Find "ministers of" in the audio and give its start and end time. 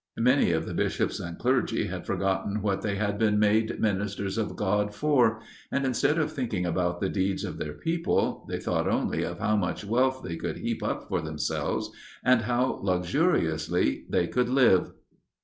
3.79-4.55